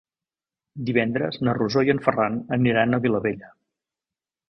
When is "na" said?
1.47-1.55